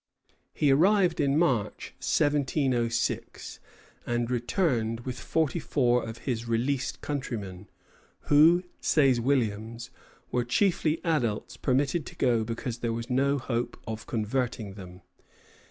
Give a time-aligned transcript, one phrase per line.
[0.55, 3.59] He arrived in March, 1706,
[4.03, 7.69] and returned with forty four of his released countrymen,
[8.21, 9.91] who, says Williams,
[10.31, 15.01] were chiefly adults permitted to go because there was no hope of converting them.